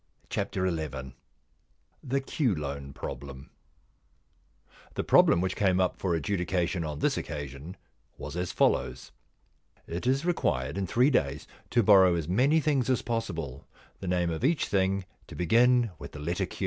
[0.33, 0.43] XI
[2.01, 3.51] THE Q LOAN PROBLEM
[4.95, 7.77] The problem which came up for adjudication on this occasion
[8.17, 9.11] was as follows:—
[9.71, 13.67] * It is required in three days to borrow as many things as possible,
[13.99, 16.59] the name of each thing to begin with the letter Q.